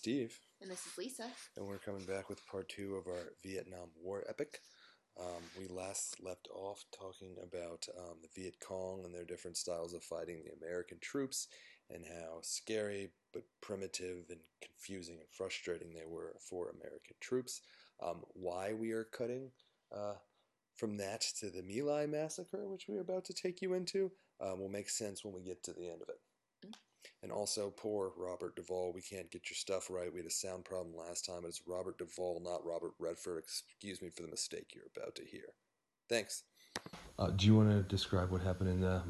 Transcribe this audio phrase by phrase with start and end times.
[0.00, 1.28] Steve, And this is Lisa.
[1.58, 4.60] and we're coming back with part two of our Vietnam War epic.
[5.20, 9.92] Um, we last left off talking about um, the Viet Cong and their different styles
[9.92, 11.48] of fighting the American troops,
[11.90, 17.60] and how scary but primitive and confusing and frustrating they were for American troops.
[18.02, 19.50] Um, why we are cutting
[19.94, 20.14] uh,
[20.78, 24.10] from that to the My Lai massacre, which we are about to take you into,
[24.40, 26.20] um, will make sense when we get to the end of it.
[27.22, 28.92] And also, poor Robert Duvall.
[28.94, 30.12] We can't get your stuff right.
[30.12, 31.42] We had a sound problem last time.
[31.46, 33.38] It's Robert Duvall, not Robert Redford.
[33.38, 35.52] Excuse me for the mistake you're about to hear.
[36.08, 36.44] Thanks.
[37.18, 39.02] Uh, do you want to describe what happened in the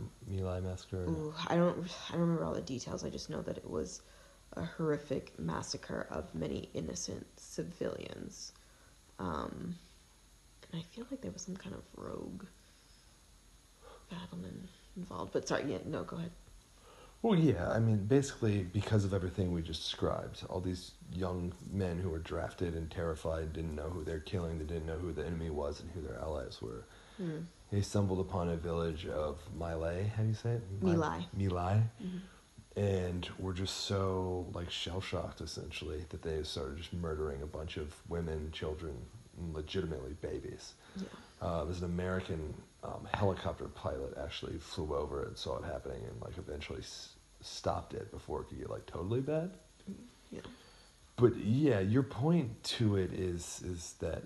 [0.42, 1.05] My massacre?
[1.05, 3.05] Ooh, I don't I don't remember all the details.
[3.05, 4.02] I just know that it was
[4.55, 8.52] a horrific massacre of many innocent civilians.
[9.20, 9.77] Um,
[10.72, 12.45] and I feel like there was some kind of rogue
[14.11, 15.33] battleman involved.
[15.33, 16.33] But sorry, yeah, no, go ahead.
[17.22, 17.70] Well, yeah.
[17.70, 22.18] I mean, basically, because of everything we just described, all these young men who were
[22.18, 24.58] drafted and terrified didn't know who they're killing.
[24.58, 26.84] They didn't know who the enemy was and who their allies were.
[27.18, 27.40] Hmm.
[27.70, 30.10] They stumbled upon a village of My Lai.
[30.16, 30.62] How do you say it?
[30.80, 31.27] My Lai.
[31.36, 31.82] My Lai.
[32.77, 37.77] And were just so like shell shocked, essentially, that they started just murdering a bunch
[37.77, 38.94] of women, children,
[39.52, 40.72] legitimately babies.
[40.96, 41.02] Yeah.
[41.42, 46.20] Uh, there's an American um, helicopter pilot actually flew over and saw it happening and
[46.23, 49.50] like eventually s- stopped it before it could get like totally bad.
[50.31, 50.41] Yeah.
[51.17, 54.23] But yeah, your point to it is is that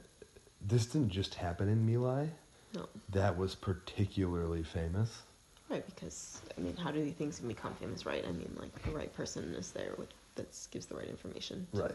[0.61, 2.31] this didn't just happen in My Lai.
[2.75, 2.89] No.
[3.11, 5.23] That was particularly famous.
[5.69, 8.05] Right, because I mean, how do these things become famous?
[8.05, 8.25] Right.
[8.27, 11.67] I mean, like the right person is there with, that gives the right information.
[11.73, 11.93] Right.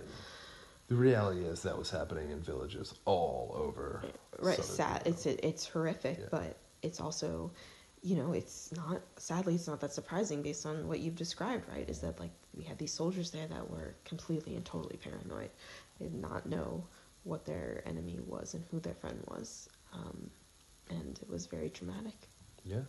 [0.89, 4.03] The reality is that was happening in villages all over.
[4.41, 6.25] right sad it's it, it's horrific Yeah.
[6.31, 7.51] but it's also
[8.01, 11.88] you know it's not sadly it's not that surprising based on what you've described right
[11.89, 15.50] is that like we had these soldiers there that were completely and totally paranoid
[16.00, 16.83] they did not know
[17.23, 20.29] what their enemy was and who their friend was um,
[20.89, 22.16] and it was very traumatic
[22.63, 22.81] Yeah.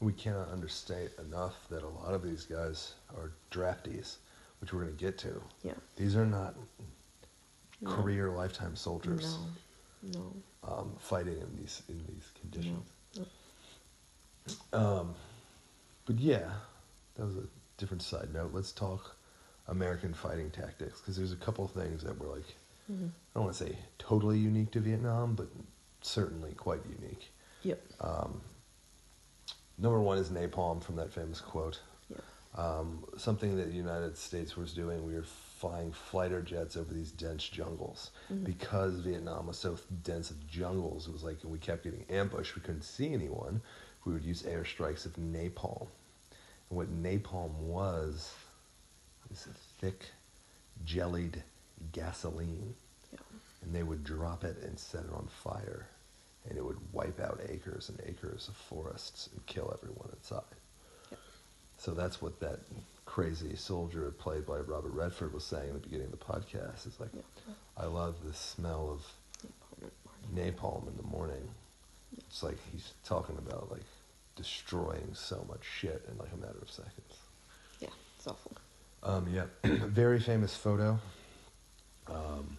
[0.00, 4.16] We cannot understate enough that a lot of these guys are draftees,
[4.60, 5.40] which we're going to get to.
[5.62, 6.54] yeah These are not
[7.80, 7.90] No.
[7.90, 9.36] career lifetime soldiers
[10.04, 10.32] no no
[10.72, 12.88] um, fighting in these in these conditions.
[13.16, 13.24] no.
[14.72, 15.14] Um,
[16.06, 16.50] but yeah,
[17.16, 17.44] that was a
[17.78, 18.50] different side note.
[18.52, 19.16] Let's talk
[19.68, 22.54] American fighting tactics because there's a couple things that were like
[22.90, 23.08] Mhm.
[23.08, 25.48] I don't want to say totally unique to Vietnam, but
[26.02, 27.32] certainly quite unique.
[27.62, 28.42] yep Um,
[29.78, 31.80] number one is napalm from that famous quote.
[32.10, 32.18] yeah
[32.54, 35.24] Um, something that the United States was doing, we were
[35.56, 38.10] flying fighter jets over these dense jungles.
[38.30, 38.44] Mhm.
[38.44, 42.62] Because Vietnam was so dense of jungles, it was like we kept getting ambushed, we
[42.62, 43.62] couldn't see anyone.
[44.04, 45.88] We would use airstrikes of napalm.
[46.68, 48.34] And what napalm was,
[49.30, 50.06] was a thick,
[50.84, 51.42] jellied
[51.92, 52.74] gasoline.
[53.12, 53.18] yeah
[53.62, 55.88] And they would drop it and set it on fire.
[56.48, 60.42] And it would wipe out acres and acres of forests and kill everyone inside.
[61.84, 62.60] So that's what that
[63.04, 66.86] crazy soldier played by Robert Redford was saying in the beginning of the podcast.
[66.86, 67.20] It's like, yeah
[67.76, 69.50] I love the smell of
[70.34, 71.46] napalm in the morning.
[72.16, 73.82] It's like he's talking about like
[74.34, 77.18] destroying so much shit in like a matter of seconds.
[77.80, 78.52] yeah it's awful
[79.02, 80.98] Um, yeah, very famous photo.
[82.06, 82.56] Um,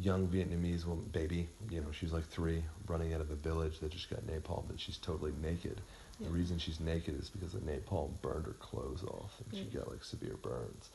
[0.00, 3.90] young Vietnamese woman, baby, you know, she's like three, running out of a village that
[3.90, 5.82] just got napalm, and she's totally naked.
[6.20, 6.28] Yeah.
[6.28, 9.90] The reason she's naked is because the napalm burned her clothes off, and she got
[9.90, 10.90] like severe burns.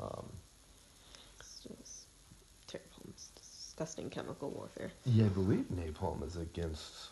[0.00, 0.24] Um,
[1.38, 2.06] it's just
[2.66, 7.08] terrible it's disgusting chemical warfare yeah, I believe napalm is against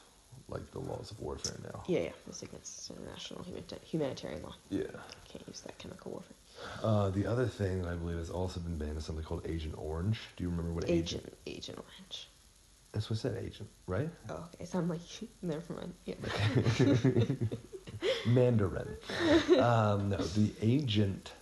[0.49, 1.83] like the laws of warfare now.
[1.89, 4.55] Yeah, yeah, it's against international humanita- humanitarian law.
[4.71, 4.83] Yeah.
[5.29, 6.37] Can't use that chemical warfare.
[6.83, 9.75] Uh, the other thing that I believe has also been banned is something called Agent
[9.77, 10.21] Orange.
[10.37, 11.23] Do you remember what Agent?
[11.23, 12.29] Agent, Agent Orange.
[12.97, 14.09] That's what I said, Agent, right?
[14.31, 14.65] Oh, okay.
[14.65, 15.03] So I'm like
[15.43, 15.93] never mind.
[16.07, 16.15] Yeah.
[18.27, 18.97] Mandarin.
[19.61, 21.35] um, no, the agent.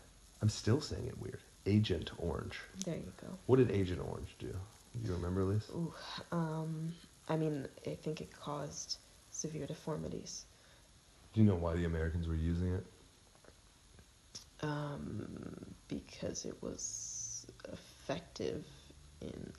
[0.43, 1.39] I'm still saying it weird.
[1.65, 2.59] Agent Orange.
[2.85, 3.29] There you go.
[3.47, 4.49] What did Agent Orange do?
[4.49, 5.71] Do you remember, Lisa?
[5.75, 5.95] Ooh,
[6.33, 6.93] um,
[7.29, 8.99] I mean, I think it caused
[9.31, 10.47] severe deformities.
[11.35, 12.85] Do you know why the Americans were using it?
[14.61, 15.29] Um,
[15.87, 18.65] because it was effective
[19.21, 19.53] in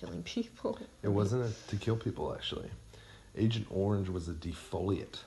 [0.00, 0.78] killing people.
[1.02, 2.70] It wasn't a, to kill people, actually.
[3.36, 5.20] Agent Orange was a defoliant.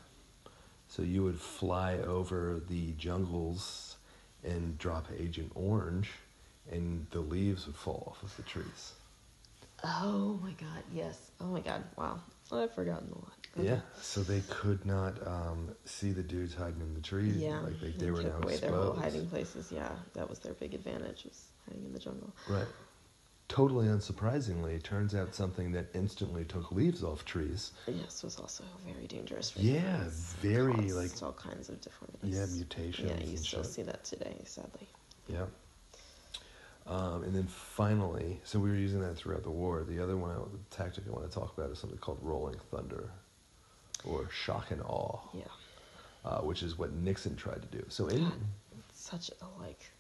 [0.88, 3.96] So you would fly over the jungles
[4.44, 6.10] and drop Agent Orange,
[6.72, 8.94] and the leaves would fall off of the trees.
[9.84, 11.32] Oh my god, yes.
[11.42, 12.20] Oh my god, wow.
[12.52, 13.34] I've forgotten a lot.
[13.58, 13.68] Okay.
[13.70, 17.38] Yeah, so they could not um, see the dudes hiding in the trees.
[17.38, 18.74] Yeah, like they, they were took now away exposed.
[18.74, 19.72] their whole hiding places.
[19.72, 22.32] Yeah, that was their big advantage was hiding in the jungle.
[22.48, 22.68] Right.
[23.50, 27.72] Totally unsurprisingly, turns out something that instantly took leaves off trees.
[27.88, 29.52] Yes, was also very dangerous.
[29.52, 30.34] For Yeah, humans.
[30.42, 32.36] very, Caused like- all kinds of deformities.
[32.36, 33.72] Yeah, mutations Yeah, you still shit.
[33.72, 34.88] see that today, sadly.
[35.28, 35.46] Yeah.
[36.88, 39.84] Um, and then finally, so we were using that throughout the war.
[39.84, 42.60] The other one, I, the tactic I want to talk about is something called rolling
[42.72, 43.12] thunder,
[44.04, 45.44] or shock and awe, Yeah,
[46.26, 47.86] uh, which is what Nixon tried to do.
[47.90, 48.30] So in
[48.94, 49.92] such a like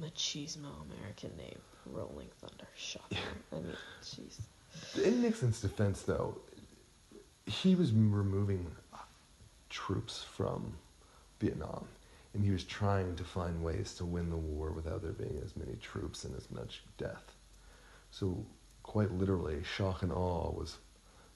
[0.00, 2.66] machismo American name, Rolling Thunder.
[2.76, 3.18] Shocking.
[3.52, 4.40] I mean, jeez.
[5.04, 6.36] in Nixon's defense, though,
[7.46, 8.66] he was removing
[9.70, 10.74] troops from
[11.40, 11.86] Vietnam,
[12.32, 15.56] and he was trying to find ways to win the war without there being as
[15.56, 17.34] many troops and as much death.
[18.10, 18.44] So,
[18.82, 20.76] quite literally, shock and awe was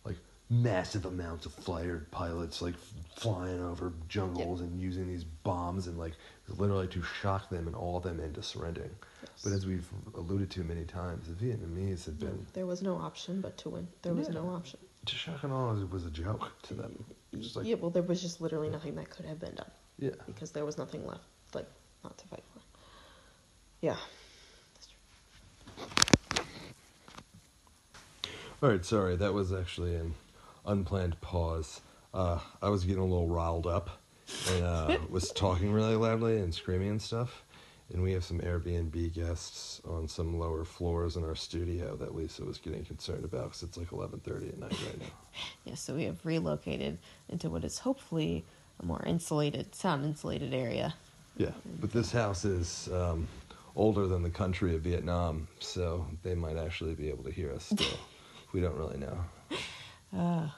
[0.05, 0.17] like
[0.51, 2.75] massive amounts of fired pilots, like
[3.17, 6.15] flying over jungles and using these bombs, and like
[6.57, 8.91] literally to shock them and awe them into surrendering.
[9.43, 13.41] But as we've alluded to many times, the Vietnamese had been There was no option
[13.41, 13.89] but to win.
[14.03, 14.79] There was no option.
[15.07, 17.05] to shock and awe was a joke to them.
[17.39, 20.11] Just like yeah, well, there was just literally nothing that could have been done yeah,
[20.27, 21.25] because there was nothing left,
[21.55, 21.67] like,
[22.03, 22.61] not to fight for.
[23.81, 23.97] Yeah.
[28.61, 30.15] All right, sorry, that was actually an
[30.67, 31.81] unplanned pause.
[32.13, 33.91] Uh, I was getting a little riled up
[34.51, 37.45] and uh, was talking really loudly and screaming and stuff.
[37.93, 42.45] And we have some Airbnb guests on some lower floors in our studio that Lisa
[42.45, 45.07] was getting concerned about because it's like eleven thirty at night right now.
[45.65, 46.99] Yeah, so we have relocated
[47.29, 48.45] into what is hopefully
[48.81, 50.95] a more insulated, sound insulated area.
[51.37, 53.29] Yeah, but this house is um,
[53.77, 57.65] older than the country of Vietnam, so they might actually be able to hear us
[57.65, 57.99] still.
[58.53, 59.19] we don't really know.
[60.17, 60.49] Uh,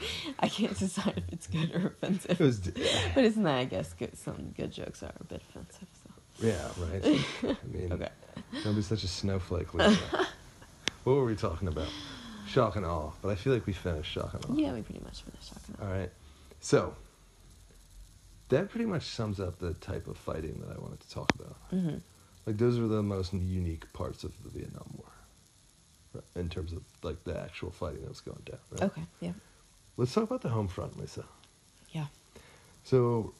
[0.38, 2.40] I can't decide if it's good or offensive.
[2.40, 2.58] It was,
[3.14, 5.88] But isn't that, I guess, good, some good jokes are a bit offensive.
[6.38, 6.46] So.
[6.46, 7.56] yeah, right.
[7.64, 8.08] I mean, Okay.
[8.64, 9.96] Don't be such a snowflake, Lisa.
[11.04, 11.88] what were we talking about?
[12.46, 13.10] Shock and awe.
[13.20, 14.54] But I feel like we finished shock and awe.
[14.54, 15.84] Yeah, we pretty much finished shock and awe.
[15.84, 16.10] All right.
[16.60, 16.94] So
[18.48, 21.56] that pretty much sums up the type of fighting that I wanted to talk about.
[21.70, 21.96] hmm
[22.46, 25.10] Like those are the most unique parts of the Vietnam War,
[26.14, 28.58] right, in terms of like the actual fighting that was going down.
[28.72, 28.82] Right?
[28.84, 29.32] Okay, yeah.
[29.98, 31.24] Let's talk about the home front, Lisa.
[31.90, 32.06] Yeah.
[32.84, 33.34] So,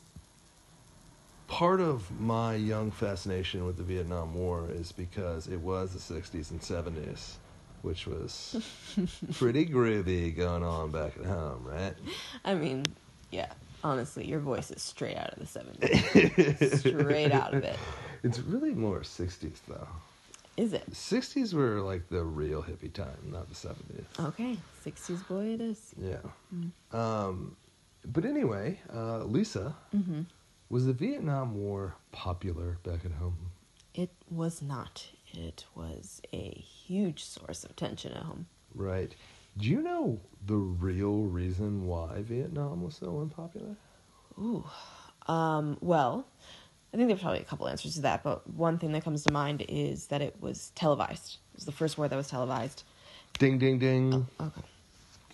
[1.46, 6.50] part of my young fascination with the Vietnam War is because it was the 60s
[6.50, 7.34] and 70s,
[7.82, 8.60] which was
[9.34, 11.94] pretty groovy going on back at home, right?
[12.44, 12.84] I mean,
[13.30, 13.52] yeah.
[13.84, 16.78] Honestly, your voice is straight out of the 70s.
[16.80, 17.78] straight out of it.
[18.24, 19.86] It's really more 60s, though.
[20.58, 20.90] Is it?
[20.90, 24.04] 60s were like the real hippie time, not the 70s.
[24.28, 25.94] Okay, 60s boy it is.
[25.96, 26.16] Yeah.
[26.92, 27.56] Um,
[28.04, 30.22] but anyway, uh, Lisa, Mm-hmm.
[30.68, 33.36] was the Vietnam War popular back at home?
[33.94, 35.06] It was not.
[35.32, 38.46] It was a huge source of tension at home.
[38.74, 39.14] Right.
[39.56, 43.76] Do you know the real reason why Vietnam was so unpopular?
[44.38, 44.64] Ooh.
[45.26, 46.26] Um, well,
[46.92, 49.32] I think there's probably a couple answers to that, but one thing that comes to
[49.32, 51.36] mind is that it was televised.
[51.52, 52.82] It was the first war that was televised.
[53.38, 54.26] Ding, ding, ding.
[54.40, 54.62] Okay.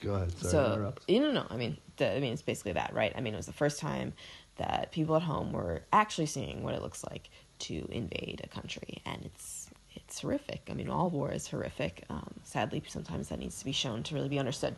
[0.01, 0.33] Go ahead.
[0.39, 3.13] Sorry so, you know, no, I mean, the, I mean, it's basically that, right?
[3.17, 4.13] I mean, it was the first time
[4.57, 7.31] that people at home were actually seeing what it looks like
[7.61, 10.69] to invade a country, and it's it's horrific.
[10.69, 12.05] I mean, all war is horrific.
[12.11, 14.75] Um, sadly, sometimes that needs to be shown to really be understood.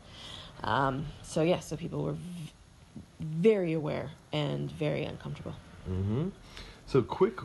[0.63, 2.53] Um, so yeah, so people were v-
[3.21, 5.55] very aware and very uncomfortable.
[5.87, 6.29] Hmm
[6.87, 7.39] So, quick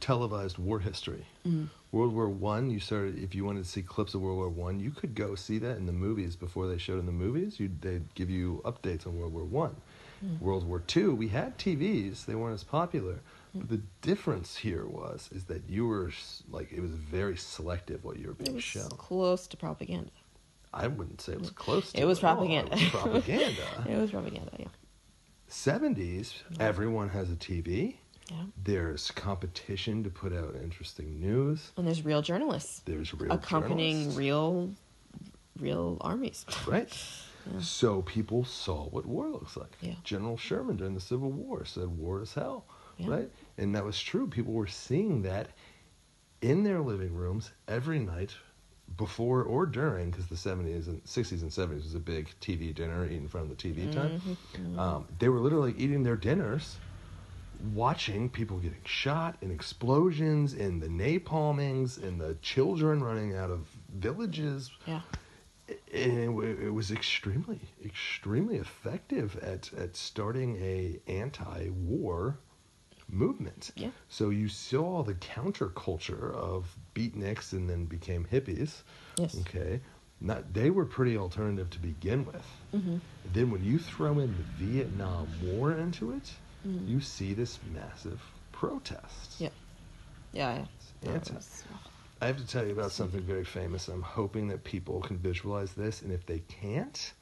[0.00, 1.26] televised war history.
[1.46, 1.68] Mm.
[1.92, 2.70] World War One.
[2.70, 5.34] You started if you wanted to see clips of World War One, you could go
[5.34, 7.60] see that in the movies before they showed in the movies.
[7.60, 9.76] You they'd give you updates on World War One.
[10.24, 10.40] Mm.
[10.40, 12.26] World War Two, we had TVs.
[12.26, 13.20] They weren't as popular.
[13.54, 16.10] But the difference here was is that you were
[16.50, 18.86] like it was very selective what you were being shown.
[18.86, 20.10] It close to propaganda.
[20.72, 21.92] I wouldn't say it was close.
[21.92, 22.72] to It was propaganda.
[22.72, 23.84] It was propaganda.
[23.86, 24.66] It was propaganda, yeah.
[25.62, 26.64] Seventies, Yeah.
[26.66, 27.98] everyone has a TV.
[28.30, 28.44] Yeah.
[28.64, 31.72] There's competition to put out interesting news.
[31.76, 34.70] And there's real journalists There's real accompanying journalists, real
[35.60, 36.46] real armies.
[36.66, 36.90] right.
[37.52, 37.60] Yeah.
[37.60, 39.76] So people saw what war looks like.
[39.82, 39.96] Yeah.
[40.04, 42.64] General Sherman during the Civil War said war is hell,
[42.96, 43.08] Yeah.
[43.10, 43.30] right?
[43.58, 44.26] And that was true.
[44.28, 45.50] People were seeing that
[46.40, 48.34] in their living rooms every night
[48.96, 53.04] before or during because the 70s and 60s and 70s was a big TV dinner
[53.06, 54.20] eating in front of the TV time.
[54.26, 54.78] Mhm, mhm.
[54.78, 56.78] Um, they were literally eating their dinners,
[57.58, 63.66] watching people getting shot and explosions and the napalmings and the children running out of
[63.94, 64.70] villages.
[64.86, 65.00] Yeah.
[65.94, 72.38] And it, it was extremely, extremely effective at at starting a anti-war
[73.12, 73.70] movement.
[73.76, 73.90] Yeah.
[74.08, 78.82] So you saw the counterculture of beatniks and then became hippies.
[79.18, 79.36] Yes.
[79.40, 79.80] Okay.
[80.20, 82.46] Not, they were pretty alternative to begin with.
[82.74, 82.96] Mm-hmm.
[83.32, 86.30] Then when you throw in the Vietnam War into it,
[86.66, 86.88] Mhm.
[86.88, 88.20] you see this massive
[88.52, 89.40] protest.
[89.40, 89.48] Yeah.
[90.32, 90.64] Yeah.
[91.02, 91.10] yeah.
[91.12, 91.34] Anti-
[92.20, 93.88] I have to tell you about something very famous.
[93.88, 97.12] I'm hoping that people can visualize this, and if they can't,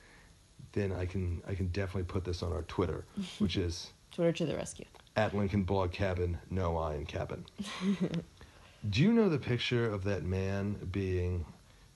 [0.73, 3.07] then I can I can definitely put this on our Twitter,
[3.39, 4.85] which is Twitter to the rescue.
[5.17, 7.45] At Lincoln Blog Cabin, no I in cabin.
[8.89, 11.45] Do you know the picture of that man being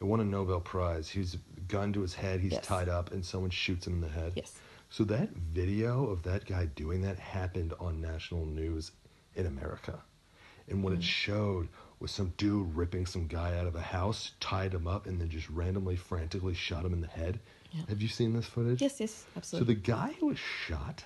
[0.00, 1.08] it won a Nobel Prize?
[1.08, 1.36] He's
[1.68, 2.66] gun to his head, he's Yes.
[2.66, 4.32] tied up, and someone shoots him in the head.
[4.36, 4.58] Yes.
[4.90, 8.92] So that video of that guy doing that happened on national news
[9.34, 9.98] in America.
[10.68, 11.04] And what it Mm.
[11.04, 11.68] showed
[12.00, 15.30] was some dude ripping some guy out of a house, tied him up, and then
[15.30, 17.40] just randomly, frantically shot him in the head.
[17.72, 17.82] Yeah.
[17.88, 18.82] Have you seen this footage?
[18.82, 19.00] Yes.
[19.00, 19.24] Yes.
[19.36, 19.66] Absolutely.
[19.74, 21.04] So the guy who was shot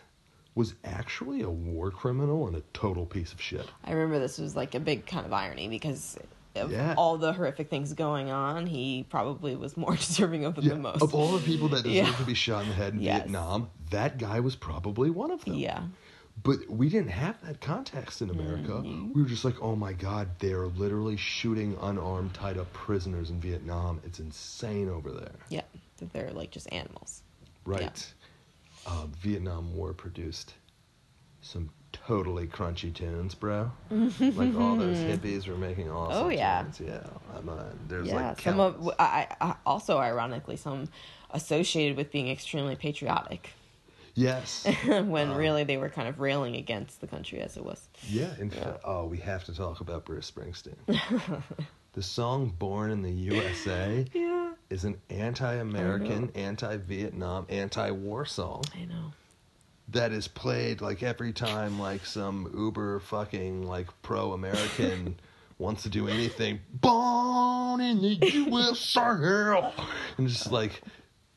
[0.58, 3.64] was actually a war criminal and a total piece of shit.
[3.84, 6.18] I remember this was like a big kind of irony because
[6.56, 6.94] of Yeah.
[6.98, 11.00] all the horrific things going on, he probably was more deserving of them than most.
[11.00, 12.12] Of all the people that deserve Yeah.
[12.16, 13.20] to be shot in the head in Yes.
[13.20, 15.54] Vietnam, that guy was probably one of them.
[15.54, 15.82] yeah.
[16.42, 18.72] But we didn't have that context in America.
[18.84, 19.12] Mhm.
[19.14, 23.40] We were just like, oh my God, they're literally shooting unarmed, tied up prisoners in
[23.40, 24.00] Vietnam.
[24.04, 25.34] It's insane over there.
[25.50, 25.62] Yeah.
[25.98, 27.22] That they're like just animals.
[27.64, 28.14] Right.
[28.88, 30.54] Um, Vietnam War produced
[31.42, 33.70] some totally crunchy tunes, bro.
[33.90, 36.62] like all those hippies were making awesome Oh, yeah.
[36.62, 36.80] tunes.
[36.88, 37.02] Yeah.
[37.36, 38.28] I'm, uh, there's yeah.
[38.30, 38.90] like some of.
[38.98, 40.88] I, I also ironically some
[41.30, 43.50] associated with being extremely patriotic
[44.14, 44.66] Yes.
[44.86, 47.88] when Um, really they were kind of railing against the country as it was.
[48.08, 50.74] Yeah, in fact, oh, we have to talk about Bruce Springsteen.
[51.92, 54.47] the song "Born in the USA" Yeah.
[54.70, 59.12] Is an anti-American, oh, anti-Vietnam, anti-war song I know.
[59.88, 65.18] that is played like every time like some uber fucking like pro-American
[65.58, 66.60] wants to do anything.
[66.74, 69.72] Born in the USA,
[70.18, 70.82] and just like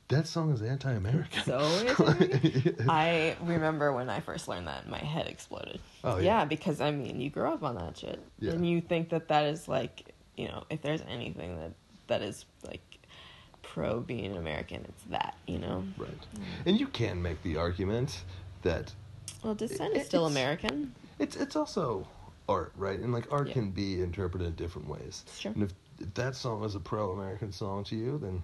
[0.09, 1.43] that song is anti-American.
[1.45, 2.85] So anti-American?
[2.89, 5.79] I remember when I first learned that, my head exploded.
[6.03, 6.39] Oh, yeah.
[6.39, 6.45] yeah.
[6.45, 8.51] because I mean, you grow up on that shit, Yeah.
[8.51, 11.71] and you think that that is like, you know, if there's anything that
[12.07, 12.81] that is like
[13.73, 15.83] pro being an American, it's that, you know.
[15.85, 16.01] Mm-hmm.
[16.03, 16.17] right,
[16.65, 18.23] and you can make the argument
[18.63, 18.93] that
[19.43, 20.93] Well, dissent It- is still it's- American.
[21.19, 22.07] It's it's also
[22.49, 22.99] art, right?
[22.99, 23.53] And like art Yeah.
[23.53, 25.23] can be interpreted in different ways.
[25.27, 25.51] It's true.
[25.53, 28.41] And if, if that song is a pro-American song to you, then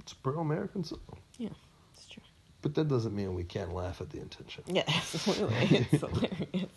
[0.00, 0.98] it's a pro-American song.
[1.38, 1.48] Yeah,
[1.94, 2.22] it's true.
[2.62, 4.64] But that doesn't mean we can't laugh at the intention.
[4.66, 5.86] Yeah, absolutely.
[5.92, 6.70] It's hilarious.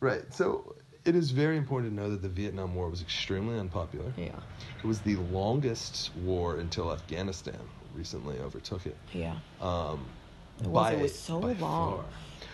[0.00, 0.34] Right.
[0.34, 0.74] So
[1.06, 4.12] it is very important to know that the Vietnam War was extremely unpopular.
[4.16, 4.40] Yeah,
[4.82, 7.60] It was the longest war until Afghanistan
[7.94, 8.96] recently overtook it.
[9.12, 9.36] yeah.
[9.60, 10.10] Um,
[10.60, 11.54] It was- by- it was so long.
[11.56, 12.04] far.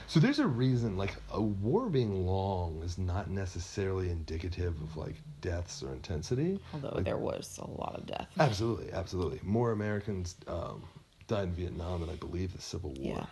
[0.08, 5.14] So there's a reason, like a war being long is not necessarily indicative of like
[5.40, 6.58] deaths or intensity.
[6.74, 8.28] Although Like, there was a lot of death.
[8.38, 10.82] absolutely, absolutely, more Americans um,
[11.28, 13.26] died in Vietnam than I believe the Civil War.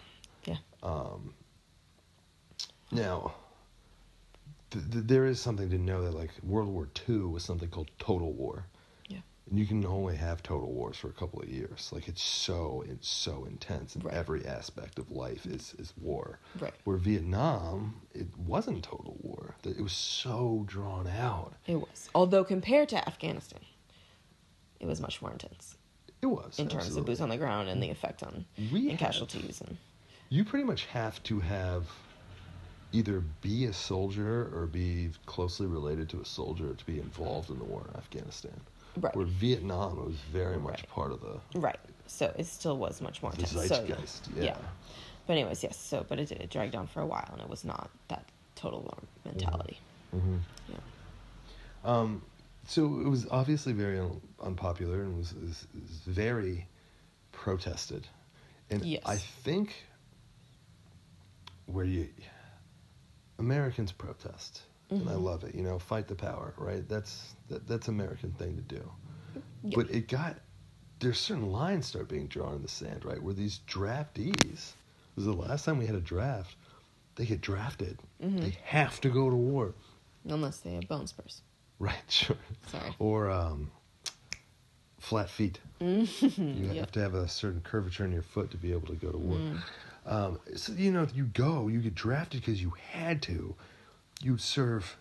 [0.46, 0.88] Yeah, yeah.
[0.88, 1.34] Um,
[2.92, 3.34] now,
[4.70, 7.90] th- th- there is something to know that like World War II was something called
[7.98, 8.66] total war.
[9.08, 9.18] Yeah.
[9.48, 11.90] And you can only have total wars for a couple of years.
[11.92, 14.14] Like it's so it's so intense, and Right.
[14.14, 16.38] every aspect of life is is war.
[16.60, 16.74] Right.
[16.84, 19.54] Where Vietnam, it wasn't total war.
[19.64, 21.54] It was so drawn out.
[21.66, 22.08] It was.
[22.14, 23.60] Although compared to Afghanistan,
[24.78, 25.76] it was much more intense
[26.22, 28.90] It was in terms of boots on the ground and the effect on We and
[28.92, 29.76] had- casualties and
[30.28, 31.88] you pretty much have to have
[32.92, 37.58] either be a soldier or be closely related to a soldier to be involved in
[37.58, 38.58] the war in Afghanistan.
[38.96, 39.14] Right.
[39.14, 40.88] Where Vietnam was very much Right.
[40.88, 41.78] part of the, right.
[42.06, 43.68] So it still was much more the intense.
[43.68, 44.28] So, zeitgeist.
[44.36, 44.56] yeah.
[45.28, 45.76] But anyways, yes.
[45.76, 46.40] So, but it did.
[46.40, 48.24] It dragged on for a while, and it was not that
[48.56, 49.78] total war mentality.
[50.10, 50.76] hmm Yeah.
[51.84, 52.22] Um,
[52.66, 56.66] so it was obviously very un- unpopular and was, was, was very
[57.30, 58.08] protested.
[58.70, 59.02] And Yes.
[59.06, 59.74] I think
[61.66, 62.08] where you
[63.40, 65.22] Americans protest, and I Mhm.
[65.22, 65.54] love it.
[65.54, 66.86] You know, fight the power, right?
[66.88, 68.92] That's that, that's American thing to do.
[69.64, 70.36] But it got
[71.00, 73.20] there's certain lines start being drawn in the sand, right?
[73.22, 74.72] Where these draftees,
[75.16, 76.54] was the last time we had a draft,
[77.16, 77.98] they get drafted.
[78.22, 78.40] Mhm.
[78.42, 79.74] They have to go to war.
[80.26, 81.40] Unless they have bone spurs.
[81.78, 82.36] Right, sure.
[82.66, 82.94] Sorry.
[82.98, 83.70] Or um,
[84.98, 85.58] flat feet.
[85.80, 86.74] You Mm-hmm.
[86.74, 89.16] have to have a certain curvature in your foot to be able to go to
[89.16, 89.38] war.
[89.38, 89.62] Mm.
[90.06, 93.54] Um, so you know, if you go, you get drafted because you had to.
[94.22, 94.96] You serve,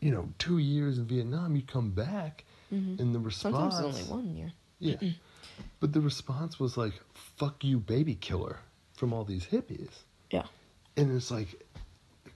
[0.00, 1.56] you know, two years in Vietnam.
[1.56, 2.98] You come back, Mhm.
[3.00, 3.74] and the response.
[3.76, 4.52] Sometimes it's only one year.
[4.78, 4.96] Yeah.
[5.80, 8.58] but the response was like, fuck you, baby killer,
[8.92, 9.88] from all these hippies.
[10.30, 10.44] Yeah.
[10.98, 11.62] And it's like,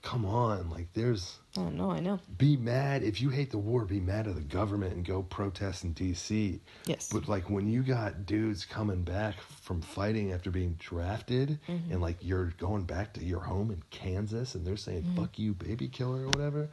[0.01, 1.37] come on, like, there's.
[1.57, 2.17] Oh no, I know.
[2.37, 3.03] Be mad.
[3.03, 6.61] If you hate the war, be mad at the government and go protest in D.C.
[6.85, 7.09] Yes.
[7.11, 11.91] But, like, when you got dudes coming back from fighting after being drafted, Mm-hmm.
[11.91, 15.53] and, like, you're going back to your home in Kansas and they're saying, fuck you,
[15.53, 16.69] baby killer, or whatever.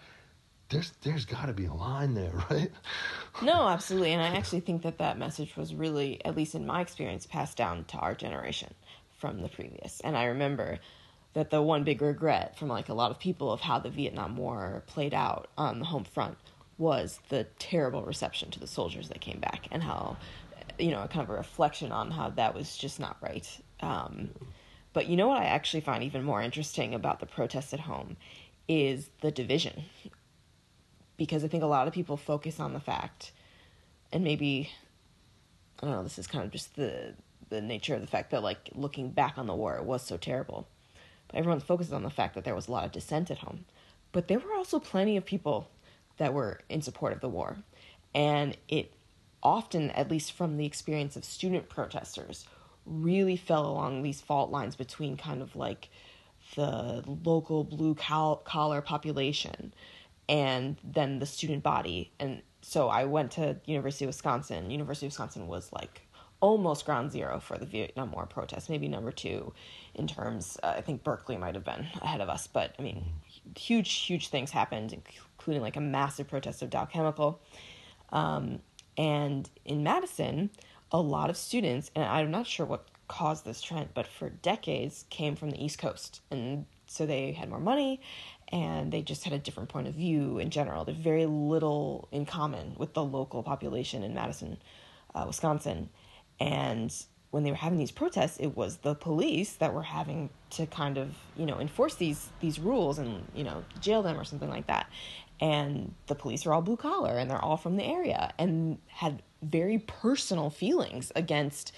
[0.69, 2.71] There's, there's got to be a line there, right?
[3.43, 4.13] No, absolutely.
[4.13, 7.57] And I actually think that that message was really, at least in my experience, passed
[7.57, 8.73] down to our generation
[9.19, 9.99] from the previous.
[10.01, 10.79] And I remember
[11.35, 14.37] that the one big regret from like a lot of people of how the Vietnam
[14.37, 16.37] War played out on the home front
[16.79, 20.17] was the terrible reception to the soldiers that came back and how,
[20.79, 23.61] you know, kind of a reflection on how that was just not right.
[23.81, 24.31] Um,
[24.93, 28.17] but you know what I actually find even more interesting about the protests at home
[28.69, 29.85] is the division
[31.19, 33.33] because I think a lot of people focus on the fact,
[34.13, 34.71] and maybe
[35.83, 36.03] I don't know.
[36.03, 37.15] This is kind of just the
[37.51, 40.17] the nature of the fact that like looking back on the war, it was so
[40.17, 40.69] terrible.
[41.29, 43.65] But everyone's focused on the fact that there was a lot of dissent at home,
[44.13, 45.69] but there were also plenty of people
[46.17, 47.57] that were in support of the war,
[48.15, 48.93] and it
[49.43, 52.47] often, at least from the experience of student protesters,
[52.87, 55.91] really fell along these fault lines between kind of like
[56.55, 59.73] the local blue collar population
[60.29, 62.11] and then the student body.
[62.19, 64.71] And so i went to university of wisconsin.
[64.71, 66.08] University of wisconsin was like
[66.41, 69.53] almost ground zero for the vietnam war protests maybe number two
[69.95, 73.05] in terms uh, i think berkeley might have been ahead of us but i mean
[73.57, 74.93] huge huge things happened
[75.37, 77.41] including like a massive protest of dow chemical
[78.11, 78.61] um,
[78.97, 80.51] and in Madison,
[80.91, 85.07] a lot of students, and I'm not sure what caused this trend, but for decades
[85.09, 86.21] came from the East Coast.
[86.31, 88.01] And so they had more money
[88.51, 90.85] and they just had a different point of view in general.
[90.85, 94.59] There's very little in common with the local population in Madison,
[95.15, 95.91] uh, Wisconsin.
[96.41, 96.95] And
[97.31, 100.97] when they were having these protests, it was the police that were having to kind
[100.97, 104.67] of, you know, enforce these these rules and, you know, jail them or something like
[104.69, 104.89] that.
[105.41, 109.23] And the police are all blue collar and they're all from the area and had
[109.43, 111.73] very personal feelings against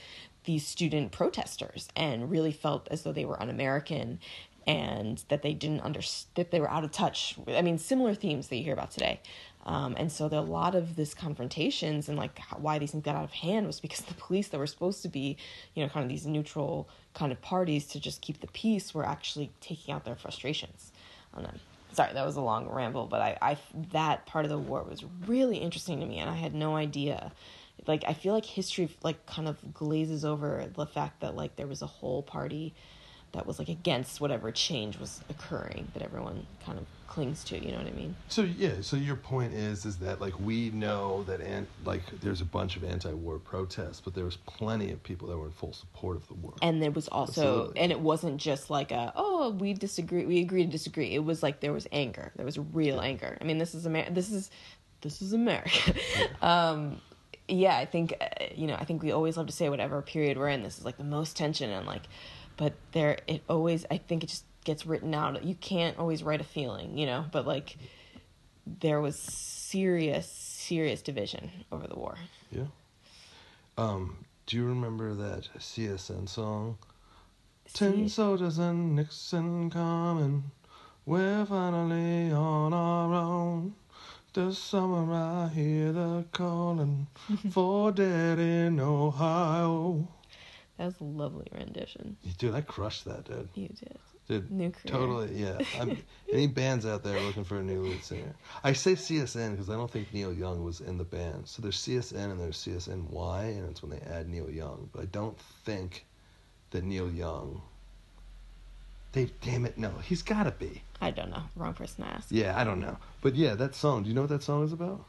[0.45, 4.19] these student protesters and really felt as though they were un-American
[4.67, 7.37] and that they didn't understand that they were out of touch.
[7.49, 9.21] I mean, similar themes that you hear about today.
[9.67, 13.05] Um, and so there, a lot of this confrontations and like how, why these things
[13.05, 15.37] got out of hand was because the police that were supposed to be,
[15.75, 19.07] you know, kind of these neutral kind of parties to just keep the peace were
[19.07, 20.93] actually taking out their frustrations
[21.35, 21.61] on them.
[21.93, 23.59] Sorry, that was a long ramble, but I, I
[23.93, 27.33] that part of the war was really interesting to me, and I had no idea.
[27.89, 31.67] Like, I feel like history like kind of glazes over the fact that like there
[31.67, 32.75] was a whole party
[33.33, 37.63] that was like against whatever change was occurring that everyone kind of clings to.
[37.63, 38.17] You know what I mean?
[38.29, 42.41] So yeah, so your point is is that like we know that and like there's
[42.41, 45.75] a bunch of anti-war protests, but there was plenty of people that were in full
[45.75, 46.55] support of the war.
[46.63, 47.81] And there was also, Absolutely.
[47.83, 51.15] and it wasn't just like a, oh, we disagree, we agree to disagree.
[51.15, 52.33] It was like there was anger.
[52.37, 53.37] There was real anger.
[53.41, 54.13] I mean, this is America.
[54.13, 54.51] This is,
[55.03, 55.95] this is America.
[56.43, 57.01] um,
[57.49, 58.77] yeah, I think uh, you know.
[58.77, 60.63] I think we always love to say whatever period we're in.
[60.63, 62.03] This is like the most tension and like,
[62.57, 63.85] but there it always.
[63.91, 65.43] I think it just gets written out.
[65.43, 67.25] You can't always write a feeling, you know.
[67.33, 67.77] But like,
[68.65, 72.17] there was serious, serious division over the war.
[72.53, 72.67] Yeah.
[73.77, 76.79] Um, do you remember that CSN song?
[77.73, 80.45] Tin soldiers and Nixon coming.
[81.05, 83.75] We're finally on our own.
[84.33, 87.09] This summer I hear the calling
[87.51, 90.07] for dead in Ohio.
[90.79, 92.17] That was a lovely rendition.
[92.39, 93.49] Dude, I crushed that, dude.
[93.55, 93.99] You did.
[94.31, 94.93] Dude, New career.
[94.93, 95.59] totally, yeah.
[95.81, 95.99] I'm,
[96.33, 98.33] any bands out there looking for a new lead singer?
[98.63, 101.49] I say CSN because I don't think Neil Young was in the band.
[101.49, 104.89] So there's CSN and there's CSNY, and it's when they add Neil Young.
[104.93, 106.07] But I don't think
[106.71, 107.61] that Neil Young.
[109.11, 110.81] They damn it, no, he's got to be.
[111.01, 111.43] I don't know.
[111.57, 112.29] Wrong person to ask.
[112.31, 114.05] Yeah, I don't know, but yeah, that song.
[114.05, 115.05] Do you know what that song is about?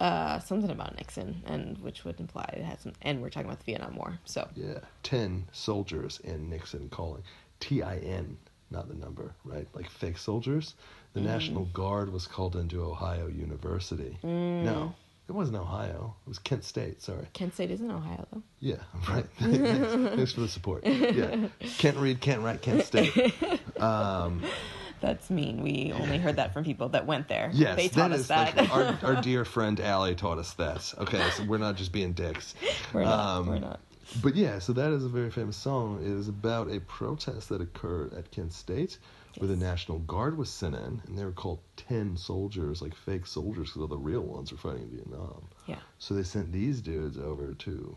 [0.00, 2.94] Uh, something about Nixon, and which would imply it had some.
[3.02, 7.22] And we're talking about the Vietnam War, so Yeah, tin soldiers and Nixon calling.
[7.60, 8.38] T I N,
[8.74, 9.66] not the number, right?
[9.74, 10.74] Like fake soldiers.
[11.14, 14.18] The National Guard was called into Ohio University.
[14.24, 14.94] No,
[15.28, 16.14] it wasn't Ohio.
[16.26, 17.00] It was Kent State.
[17.00, 17.26] Sorry.
[17.32, 18.42] Kent State isn't Ohio though.
[18.60, 18.76] Yeah,
[19.08, 19.24] right.
[19.38, 20.84] thanks, thanks for the support.
[20.84, 21.46] Yeah,
[21.78, 23.16] Kent Reed, Kent Wright, Kent State.
[23.80, 24.42] Um,
[25.00, 25.62] That's mean.
[25.62, 27.50] We only heard that from people that went there.
[27.52, 28.56] yes, they taught that us is that.
[28.56, 30.94] like our, our dear friend Allie taught us that.
[30.98, 32.54] Okay, so we're not just being dicks.
[32.92, 33.18] we're not.
[33.18, 33.80] Um, we're not.
[34.22, 36.00] But yeah, so that is a very famous song.
[36.02, 38.98] It is about a protest that occurred at Kent State
[39.38, 43.26] where the National Guard was sent in, and they were called tin soldiers, like fake
[43.26, 45.48] soldiers, because all the real ones were fighting in Vietnam.
[45.66, 45.80] Yeah.
[45.98, 47.96] So they sent these dudes over to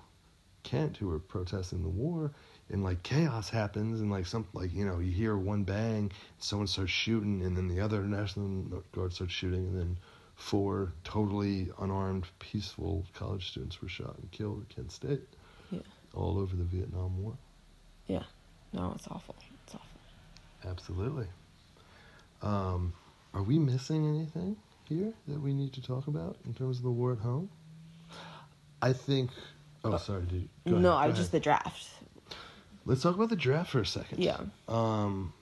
[0.64, 2.32] Kent who were protesting the war,
[2.70, 6.68] and like chaos happens, and like some like you know you hear one bang, someone
[6.68, 9.98] starts shooting, and then the other National Guard starts shooting, and then
[10.36, 15.28] four totally unarmed, peaceful college students were shot and killed at Kent State.
[16.18, 17.34] All over the Vietnam War.
[18.08, 18.24] Yeah.
[18.74, 19.36] No, it's awful.
[19.64, 20.70] It's awful.
[20.70, 21.28] Absolutely.
[22.42, 22.92] Um,
[23.36, 26.90] are we missing anything here that we need to talk about in terms of the
[26.92, 27.50] war at home?
[28.82, 29.30] I think.
[29.84, 30.24] Oh, Uh, sorry.
[30.24, 31.32] Did you, no, ahead, I just ahead.
[31.34, 31.88] the draft.
[32.86, 34.20] Let's talk about the draft for a second.
[34.24, 34.38] Yeah.
[34.68, 35.34] Um,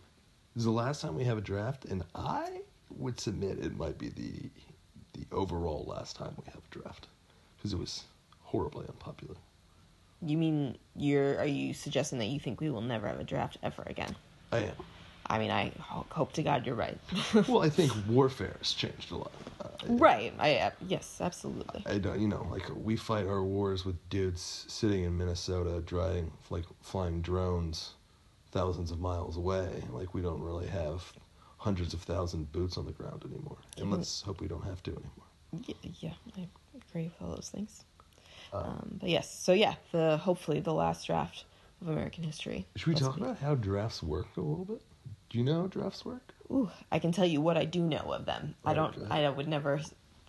[0.55, 2.61] this is the last time we have a draft, and I
[2.97, 4.49] would submit it might be the
[5.13, 7.07] the overall last time we have a draft
[7.55, 8.03] because it was
[8.43, 9.35] horribly unpopular.
[10.25, 11.37] You mean you're?
[11.37, 14.15] Are you suggesting that you think we will never have a draft ever again?
[14.51, 14.75] I am.
[15.27, 16.97] I mean, I ho- hope to God you're right.
[17.47, 19.31] Well, I think warfare has changed a lot.
[19.61, 20.33] Uh, right.
[20.39, 21.83] I uh, yes, absolutely.
[21.85, 26.31] I don't, you know, like we fight our wars with dudes sitting in Minnesota, driving
[26.49, 27.93] like flying drones,
[28.51, 29.69] thousands of miles away.
[29.91, 31.11] Like we don't really have
[31.57, 34.91] hundreds of thousand boots on the ground anymore, and let's hope we don't have to
[34.91, 35.27] anymore.
[35.67, 36.47] Y- yeah, I
[36.89, 37.83] agree with all those things.
[38.53, 41.45] Uh, Um, but yes, so yeah, the hopefully the last draft
[41.81, 42.65] of American history.
[42.75, 44.81] Should we talk be- about how drafts work a little bit?
[45.29, 46.33] Do you know how drafts work?
[46.51, 48.55] Ooh, I can tell you what I do know of them.
[48.63, 48.95] I don't.
[49.11, 49.81] I would never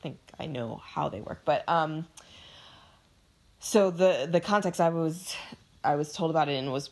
[0.02, 2.06] think I know how they work, but um.
[3.58, 5.34] So the the context I was
[5.84, 6.90] I was told about it in was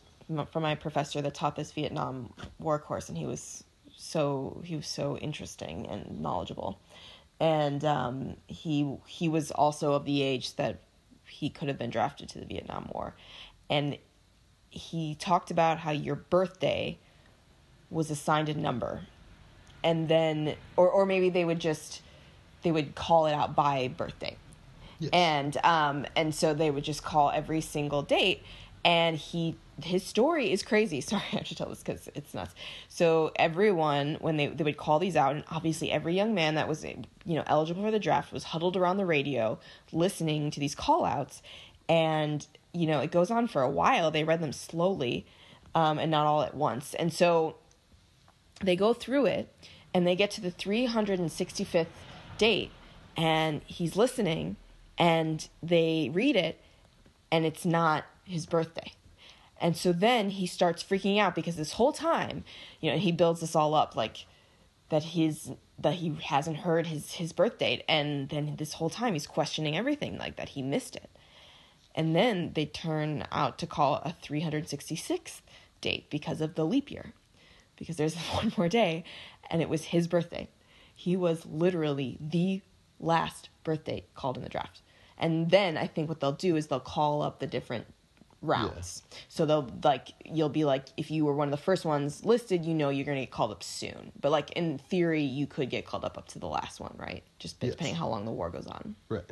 [0.51, 3.63] from my professor that taught this Vietnam War course, and he was
[3.95, 6.79] so he was so interesting and knowledgeable,
[7.39, 10.81] and um, he he was also of the age that
[11.27, 13.15] he could have been drafted to the Vietnam War,
[13.69, 13.97] and
[14.69, 16.97] he talked about how your birthday
[17.89, 19.01] was assigned a number.
[19.83, 22.01] And then or or maybe they would just
[22.63, 24.35] they would call it out by birthday.
[24.97, 25.09] Yes.
[25.11, 28.43] and um and so they would just call every single date
[28.85, 31.01] and he his story is crazy.
[31.01, 32.55] Sorry i have to tell this because it's nuts.
[32.87, 36.69] So everyone when they they would call these out and obviously every young man that
[36.69, 36.95] was you
[37.25, 39.59] know eligible for the draft was huddled around the radio
[39.91, 41.41] listening to these call outs
[41.89, 44.11] and you know it goes on for a while.
[44.11, 45.25] They read them slowly
[45.73, 46.93] um, and not all at once.
[46.93, 47.57] And so
[48.61, 49.51] they go through it
[49.93, 51.87] and they get to the 365th
[52.37, 52.71] date
[53.17, 54.57] and he's listening
[54.97, 56.59] and they read it
[57.31, 58.93] and it's not his birthday.
[59.59, 62.43] And so then he starts freaking out because this whole time,
[62.81, 64.25] you know, he builds this all up like
[64.89, 69.13] that his that he hasn't heard his his birth date and then this whole time
[69.13, 71.09] he's questioning everything like that he missed it.
[71.93, 75.39] And then they turn out to call a 366th
[75.79, 77.13] date because of the leap year.
[77.77, 79.03] Because there's one more day
[79.49, 80.49] and it was his birthday.
[80.93, 82.61] He was literally the
[82.99, 84.81] last birthday called in the draft.
[85.17, 87.85] And then I think what they'll do is they'll call up the different
[88.45, 89.03] rounds.
[89.27, 92.65] So they'll like you'll be like if you were one of the first ones listed,
[92.65, 94.11] you know you're going to get called up soon.
[94.19, 97.23] But like in theory, you could get called up up to the last one, right?
[97.39, 97.71] Just Yes.
[97.71, 98.95] depending how long the war goes on.
[99.09, 99.23] Right.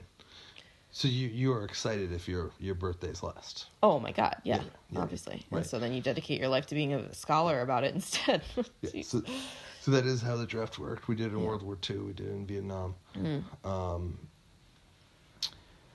[0.91, 3.65] So you you are excited if your your birthday's last.
[3.81, 5.43] Oh my god, yeah, Yeah, yeah, obviously.
[5.49, 5.59] right.
[5.59, 8.43] And so then you dedicate your life to being a scholar about it instead.
[8.81, 9.23] Yeah, so,
[9.81, 11.07] so that is how the draft worked.
[11.07, 11.97] We did it in World War II.
[11.97, 12.93] We did it in Vietnam.
[13.63, 14.19] Um,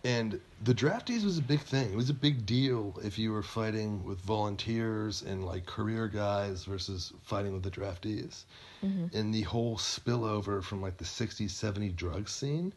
[0.04, 1.92] and the draftees was a big thing.
[1.92, 6.64] It was a big deal if you were fighting with volunteers and like career guys
[6.64, 8.44] versus fighting with the draftees.
[8.84, 9.16] Mm-hmm.
[9.16, 12.72] And the whole spillover from like the 60s, 70s drug scene,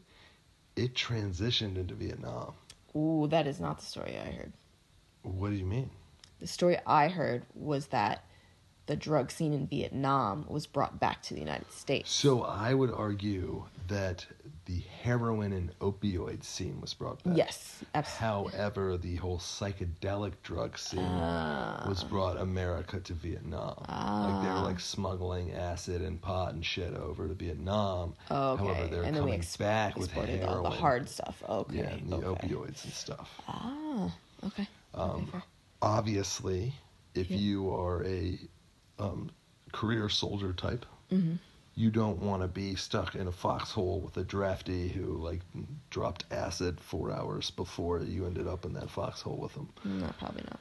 [0.75, 2.53] it transitioned into Vietnam.
[2.95, 4.53] Ooh, that is not the story I heard.
[5.23, 5.89] What do you mean?
[6.39, 8.25] The story I heard was that
[8.87, 12.11] the drug scene in Vietnam was brought back to the United States.
[12.11, 14.25] So I would argue that
[14.71, 17.35] the heroin and opioid scene was brought back.
[17.35, 18.51] Yes, absolutely.
[18.57, 21.85] However, the whole psychedelic drug scene Ah.
[21.89, 23.75] was brought America to Vietnam.
[23.89, 28.13] Like they were like smuggling acid and pot and shit over to Vietnam.
[28.29, 28.63] Oh, okay.
[28.63, 30.43] However, they were and then we coming ex- back with heroin.
[30.45, 31.43] all the hard stuff.
[31.49, 31.77] Okay.
[31.77, 32.47] yeah, and the okay.
[32.47, 33.29] opioids and stuff.
[33.49, 34.61] Ah, okay.
[34.63, 35.43] okay Um, fair.
[35.81, 36.73] Obviously,
[37.13, 37.37] if Yeah.
[37.37, 38.39] you are a
[38.99, 39.31] um,
[39.73, 41.35] career soldier type, Mm-hmm.
[41.75, 45.39] You don't want to be stuck in a foxhole with a draftee who like
[45.89, 49.69] dropped acid four hours before you ended up in that foxhole with them.
[49.85, 50.59] No, probably not.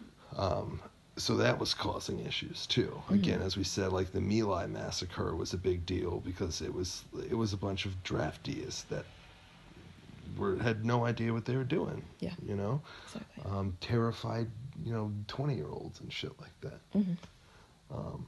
[0.52, 0.80] Um,
[1.16, 2.92] so that was causing issues too.
[3.04, 3.14] Mm-hmm.
[3.14, 6.72] Again, as we said, like the My Lai massacre was a big deal because it
[6.72, 9.04] was it was a bunch of draftees that
[10.38, 12.04] were had no idea what they were doing.
[12.20, 12.34] Yeah.
[12.46, 13.44] you know, Exactly.
[13.50, 14.48] um, terrified
[14.84, 16.80] you know twenty year olds and shit like that.
[16.94, 17.16] Mhm.
[17.92, 18.26] Um,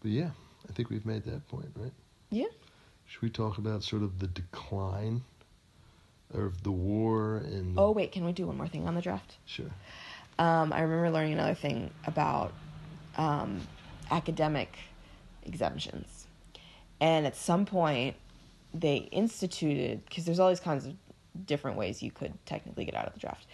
[0.00, 0.30] but yeah,
[0.72, 1.92] I think we've made that point, right?
[2.30, 2.46] Yeah.
[3.04, 5.20] Should we talk about sort of the decline
[6.32, 9.36] of the war and Oh wait, can we do one more thing on the draft?
[9.44, 9.70] sure
[10.38, 12.54] Um, I remember learning another thing about
[13.18, 13.60] um,
[14.10, 14.78] academic
[15.44, 16.26] exemptions.
[17.02, 18.16] And at some point,
[18.72, 20.94] they instituted, because there's all these kinds of
[21.44, 23.46] different ways you could technically get out of the draft.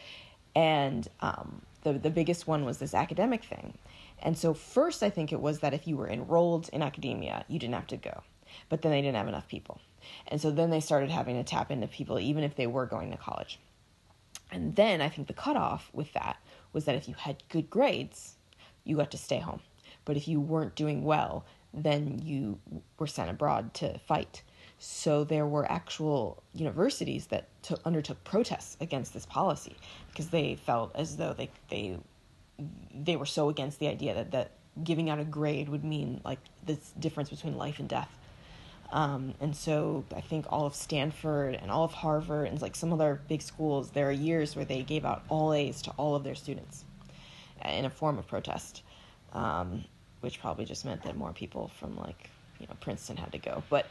[0.55, 3.75] And um, the, the biggest one was this academic thing.
[4.21, 7.59] And so, first, I think it was that if you were enrolled in academia, you
[7.59, 8.23] didn't have to go.
[8.69, 9.81] But then they didn't have enough people.
[10.27, 13.11] And so then they started having to tap into people, even if they were going
[13.11, 13.59] to college.
[14.51, 16.39] And then I think the cutoff with that
[16.73, 18.37] was that if you had good grades,
[18.85, 19.61] you got to stay home.
[20.05, 22.59] But if you weren't doing well, then you
[22.99, 24.43] were sent abroad to fight.
[24.79, 29.77] So there were actual universities that took, undertook protests against this policy
[30.09, 31.99] because they felt as though they they
[32.95, 34.51] they were so against the idea that that
[34.83, 38.11] giving out a grade would mean like this difference between life and death.
[38.91, 42.93] Um, and so I think all of Stanford and all of Harvard and like some
[42.93, 46.25] other big schools, there are years where they gave out all A's to all of
[46.25, 46.85] their students
[47.65, 48.83] in a form of protest,
[49.33, 49.85] um,
[50.21, 53.63] which probably just meant that more people from like you know Princeton had to go.
[53.69, 53.87] But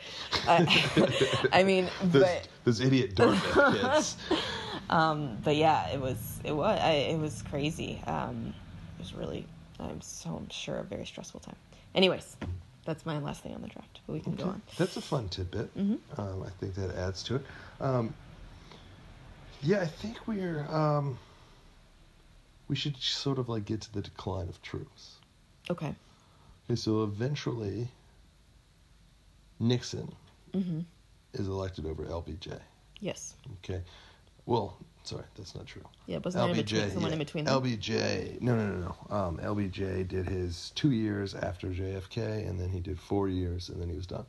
[0.48, 0.66] uh,
[1.54, 4.18] I mean, those, but those idiot Dartmouth kids
[4.90, 8.02] um, but yeah, it was it was I, it was crazy.
[8.08, 8.54] Um,
[8.98, 9.46] it was really
[9.80, 11.56] I'm so I'm sure a very stressful time.
[11.96, 12.36] Anyways,
[12.86, 14.00] that's my last thing on the draft.
[14.08, 14.62] But we can go on.
[14.78, 15.76] That's a fun tidbit.
[15.78, 16.00] Mhm.
[16.18, 17.46] Um, I think that adds to it.
[17.80, 18.14] Um,
[19.62, 21.18] yeah, I think we're um,
[22.68, 25.16] we should sort of like get to the decline of troops.
[25.70, 25.94] Okay.
[26.70, 27.88] Okay, so eventually
[29.60, 30.14] Nixon
[30.54, 30.80] Mm-hmm.
[31.34, 32.60] is elected over LBJ.
[33.00, 33.36] Yes.
[33.64, 33.82] Okay,
[34.48, 35.84] well, sorry, that's not true.
[36.08, 36.90] Yeah, it wasn't in between.
[36.90, 37.62] Someone yeah, in between them.
[37.62, 39.16] LBJ, no, no, no, no.
[39.16, 43.80] Um, LBJ did his two years after JFK, and then he did four years, and
[43.80, 44.26] then he was done.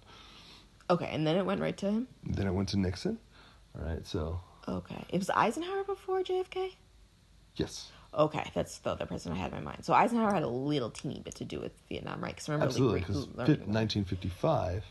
[0.90, 2.08] Okay, and then it went right to him.
[2.24, 3.18] Then it went to Nixon.
[3.78, 6.72] All right, so Okay, it was Eisenhower before JFK.
[7.56, 9.84] yes, Okay, that's the other person I had in my mind.
[9.84, 12.34] So Eisenhower had a little teeny bit to do with Vietnam, right?
[12.34, 14.84] Because remember, absolutely, because re- 1955,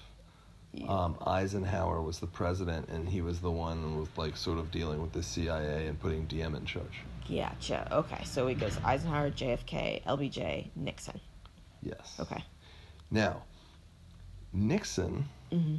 [0.78, 0.88] Yeah.
[0.92, 5.02] um, Eisenhower was the president, and he was the one with like sort of dealing
[5.02, 7.00] with the CIA and putting Diem in charge.
[7.30, 7.88] Gotcha.
[7.92, 11.20] Okay, so it goes Eisenhower, JFK, LBJ, Nixon.
[11.82, 12.16] Yes.
[12.20, 12.44] Okay.
[13.12, 13.44] Now,
[14.54, 15.76] Nixon, Mm-hmm.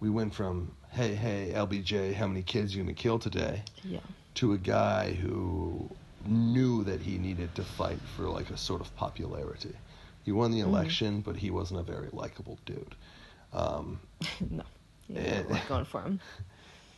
[0.00, 3.62] we went from hey, hey, LBJ, how many kids you gonna kill today?
[3.84, 4.00] Yeah.
[4.34, 5.90] to a guy who
[6.24, 9.74] knew that he needed to fight for like a sort of popularity.
[10.22, 10.64] He won the Mhm.
[10.66, 12.94] election, but he wasn't a very likable dude.
[13.52, 14.00] Um,
[14.50, 14.62] no.
[15.08, 15.42] Yeah, Eh.
[15.48, 16.20] not going for him.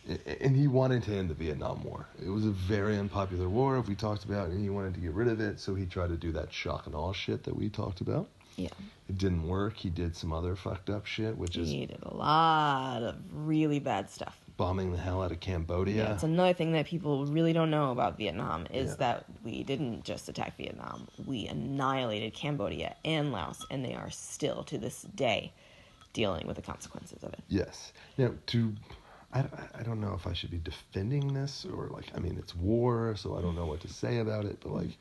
[0.41, 2.07] and he wanted to end the Vietnam War.
[2.25, 5.13] It was a very unpopular war, if we talked about, and he wanted to get
[5.13, 5.61] rid of it.
[5.61, 8.29] So he tried to do that shock and awe shit that we talked about.
[8.57, 8.69] Yeah.
[9.09, 9.77] It didn't work.
[9.77, 13.79] He did some other fucked up shit, which is He did a lot of really
[13.79, 14.37] bad stuff.
[14.57, 15.95] bombing the hell out of Cambodia.
[16.05, 18.97] Yeah, it's another thing that people really don't know about Vietnam is Yeah.
[18.97, 21.09] that we didn't just attack Vietnam.
[21.25, 25.53] We annihilated Cambodia and Laos, and they are still to this day
[26.13, 27.41] dealing with the consequences of it.
[27.49, 27.93] Yes.
[28.19, 28.75] Now, to
[29.33, 29.45] I,
[29.75, 33.15] I don't know if I should be defending this or like I mean it's war,
[33.17, 34.59] so I don't know what to say about it.
[34.61, 34.99] But like,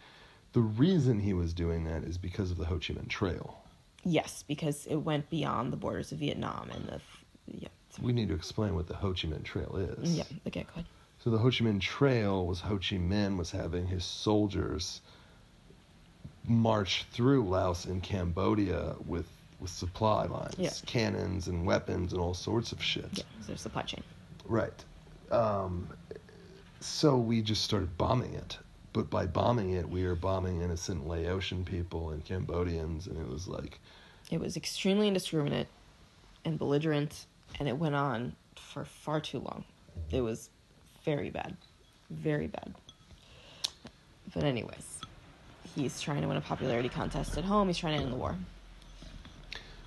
[0.53, 3.57] the reason he was doing that is because of the Ho Chi Minh Trail.
[4.03, 7.01] Yes, because it went beyond the borders of Vietnam and the
[7.47, 7.69] yeah.
[8.01, 10.15] We need to explain what the Ho Chi Minh Trail is.
[10.15, 10.85] Yeah, okay, go ahead.
[11.23, 15.01] So the Ho Chi Minh Trail was Ho Chi Minh was having his soldiers
[16.47, 19.27] march through Laos and Cambodia with
[19.59, 20.71] with supply lines, Yeah.
[20.85, 23.09] cannons and weapons and all sorts of shit.
[23.13, 24.03] Yeah, their supply chain.
[24.45, 24.85] Right.
[25.31, 25.87] Um,
[26.79, 28.57] so we just started bombing it.
[28.93, 33.47] But by bombing it, we were bombing innocent Laotian people and Cambodians, and it was
[33.47, 33.79] like,
[34.31, 35.67] It was extremely indiscriminate
[36.45, 37.25] and belligerent,
[37.59, 39.63] and it went on for far too long.
[40.11, 40.49] It was
[41.03, 41.55] very bad.
[42.09, 42.73] Very bad.
[44.33, 44.99] But, anyways,
[45.75, 47.67] he's trying to win a popularity contest at home.
[47.67, 48.35] He's trying to end the war.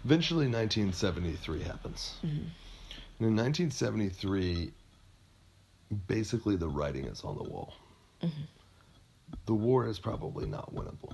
[0.05, 2.17] Eventually 1973 happens.
[2.25, 2.47] Mm-hmm.
[3.19, 4.73] And in 1973,
[6.07, 7.75] basically the writing is on the wall.
[8.23, 8.43] Mm-hmm.
[9.47, 11.12] The war is probably not winnable.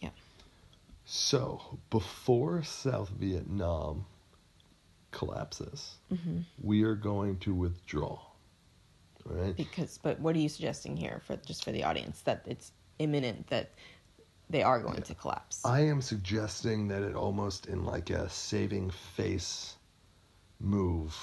[0.00, 0.10] Yeah.
[1.04, 4.04] So, before South Vietnam
[5.10, 6.40] collapses, Mm-hmm.
[6.62, 8.18] we are going to withdraw.
[9.26, 9.56] All right?
[9.56, 13.46] Because, but what are you suggesting here for just for the audience that it's imminent
[13.48, 13.70] that
[14.50, 15.60] they are going to collapse?
[15.64, 19.76] I am suggesting that it almost in like a saving face
[20.60, 21.16] move,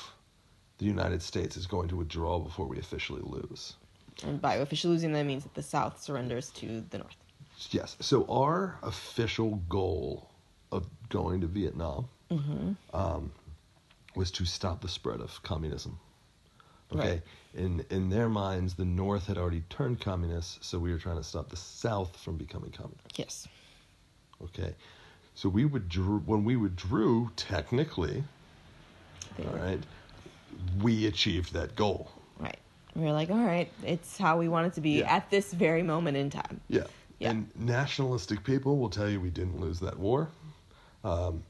[0.79, 3.75] the United States is going to withdraw before we officially lose.
[4.23, 7.15] and by officially losing, that means that the South surrenders to the North.
[7.71, 7.97] Yes.
[7.99, 10.29] So our official goal
[10.71, 12.73] of going to Vietnam Mm-hmm.
[12.93, 13.31] um,
[14.15, 15.97] was to stop the spread of communism.
[16.95, 17.21] Okay, Right.
[17.53, 21.23] in in their minds, the North had already turned communist, so we were trying to
[21.23, 23.17] stop the South from becoming communist.
[23.19, 23.47] Yes.
[24.41, 24.73] Okay,
[25.35, 27.29] so we withdrew when we withdrew.
[27.35, 28.23] Technically,
[29.39, 29.81] all right,
[30.81, 32.09] we achieved that goal.
[32.39, 32.59] Right.
[32.95, 35.13] We were like, all right, it's how we want it to be Yeah.
[35.15, 36.61] at this very moment in time.
[36.69, 36.83] Yeah.
[37.19, 37.31] Yeah.
[37.31, 40.29] And nationalistic people will tell you we didn't lose that war.
[41.03, 41.43] Um,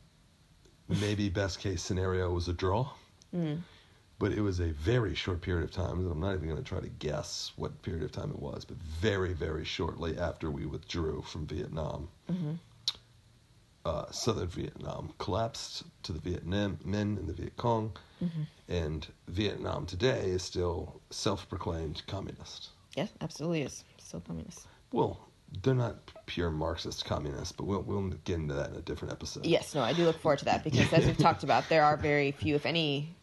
[0.87, 2.89] maybe best case scenario was a draw.
[3.35, 3.59] Mm.
[4.19, 6.67] But it was a very short period of time, and I'm not even going to
[6.67, 10.65] try to guess what period of time it was, but very, very shortly after we
[10.65, 12.53] withdrew from Vietnam, Mm-hmm.
[13.85, 17.91] uh, southern Vietnam collapsed to the Vietnam men and the Viet Cong,
[18.23, 18.41] Mm-hmm.
[18.69, 22.69] and Vietnam today is still self proclaimed communist.
[22.95, 23.83] Yes, absolutely is.
[23.99, 24.65] Still communist.
[24.91, 25.19] Well,
[25.61, 29.45] they're not pure Marxist communists, but we'll we'll get into that in a different episode.
[29.45, 31.95] Yes, no, I do look forward to that because as we've talked about, there are
[31.95, 33.15] very few, if any,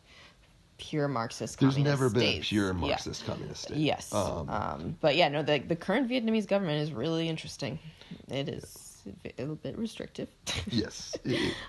[0.91, 2.49] pure Marxist There's never been a states.
[2.49, 2.73] pure Yeah.
[2.73, 3.79] Marxist communist state.
[3.79, 4.13] Yes.
[4.13, 7.79] Um, Um, but yeah, no, the the current Vietnamese government is really interesting.
[8.29, 8.65] It is
[9.25, 10.29] a little bit restrictive.
[10.71, 11.17] yes.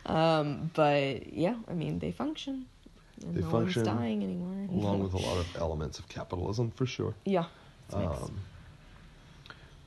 [0.05, 2.65] Um, but yeah, I mean, they function.
[3.23, 4.67] And They no function one's dying anymore.
[4.81, 7.13] along with a lot of elements of capitalism, for sure.
[7.25, 7.45] yeah.
[7.93, 8.39] Um,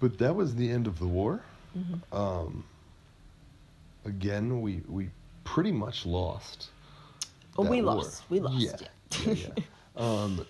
[0.00, 1.42] but that was the end of the war.
[1.76, 2.14] Mm-hmm.
[2.16, 2.64] Um,
[4.04, 5.10] again, we we
[5.44, 6.70] pretty much lost.
[7.56, 7.96] Oh, we war.
[7.96, 8.22] lost.
[8.30, 8.60] We lost.
[8.60, 8.76] Yeah.
[8.80, 8.88] Yeah.
[9.24, 9.62] Yeah, yeah.
[9.96, 10.46] um,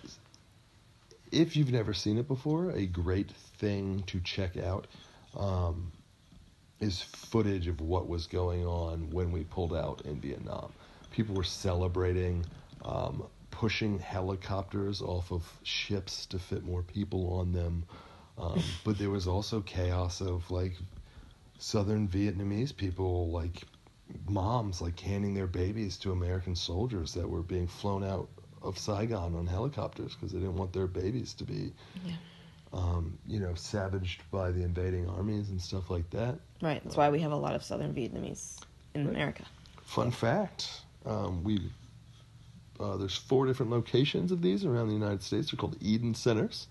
[1.31, 4.87] if you've never seen it before, a great thing to check out
[5.37, 5.93] um,
[6.81, 10.73] is footage of what was going on when we pulled out in Vietnam.
[11.11, 12.45] People were celebrating,
[12.85, 17.85] um, pushing helicopters off of ships to fit more people on them.
[18.39, 20.75] Um, but there was also chaos of like
[21.59, 23.65] southern Vietnamese people, like
[24.29, 28.29] moms, like handing their babies to American soldiers that were being flown out
[28.63, 31.73] of Saigon on helicopters because they didn't want their babies to be,
[32.05, 32.13] Yeah.
[32.73, 36.39] um, you know, savaged by the invading armies and stuff like that.
[36.63, 36.83] Right.
[36.83, 38.59] That's why we have a lot of Southern Vietnamese
[38.95, 39.15] in Right.
[39.15, 39.45] America.
[39.83, 41.71] Fun fact: um, we
[42.81, 45.51] uh, there's four different locations of these around the United States.
[45.51, 46.69] They're called Eden Centers.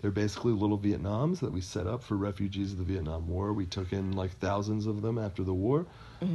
[0.00, 3.52] They're basically little Vietnams that we set up for refugees of the Vietnam War.
[3.52, 5.84] We took in like thousands of them after the war,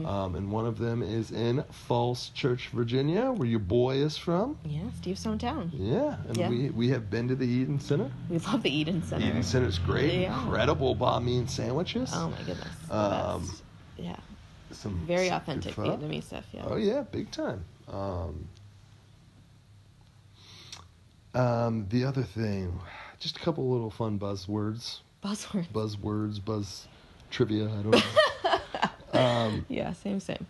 [0.05, 4.57] um, and one of them is in Falls Church, Virginia, where your boy is from.
[4.65, 5.69] Yeah, Steve's hometown.
[5.73, 6.49] Yeah, and Yeah.
[6.49, 8.09] we we have been to the Eden Center.
[8.29, 9.25] We love the Eden Center.
[9.27, 10.41] Eden Center's great, Yeah.
[10.43, 12.11] incredible banh mi and sandwiches.
[12.13, 12.91] Oh my goodness.
[12.91, 13.49] Um.
[13.97, 14.15] Yeah.
[14.71, 15.75] Some Very some authentic.
[15.75, 16.45] Vietnamese stuff.
[16.51, 16.65] Yeah.
[16.67, 17.63] Oh yeah, big time.
[17.87, 18.47] Um,
[21.33, 22.79] um, the other thing,
[23.19, 25.67] just a couple little fun buzzwords, Buzzword.
[25.71, 26.87] buzzwords, buzz
[27.29, 27.65] trivia.
[27.65, 28.01] I don't know.
[29.15, 29.93] um, Yeah.
[29.93, 30.19] Same.
[30.19, 30.45] Same.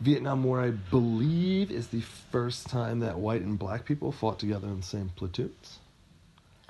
[0.00, 4.66] Vietnam War, I believe, is the first time that white and black people fought together
[4.66, 5.78] in the same platoons.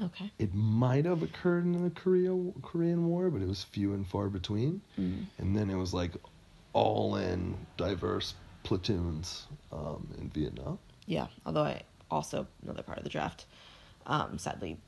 [0.01, 0.31] Okay.
[0.39, 4.29] It might have occurred in the Korea Korean War, but it was few and far
[4.29, 4.83] between.
[4.99, 5.27] Mm.
[5.39, 6.13] And then it was like
[6.73, 10.79] all in diverse platoons um, in Vietnam.
[11.07, 11.29] Yeah.
[11.47, 13.47] Although I also another part of the draft,
[14.07, 14.79] um, sadly,